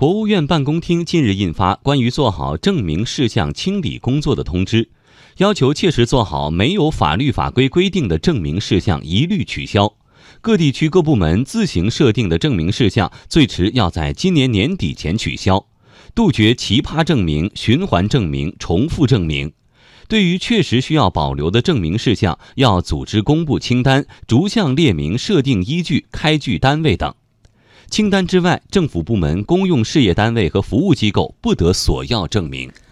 [0.00, 4.88] 国务院办公厅近日印发关于做好证明事项清理工作的通知，
[5.36, 9.92] 要求切实做好没有法律法规规定的证明事项一律取消。
[10.40, 15.66] 各地区各部门自行设定的证明事项，最迟要在今年年底前取消，
[16.14, 19.52] 杜绝奇葩证明、循环证明、重复证明。
[20.08, 27.14] 对于确实需要保留的证明事项，要组织公布清单，逐项列明设定依据、开具单位等。
[27.90, 32.70] 清单之外，政府部门、公用事业单位和服务机构不得索要证明。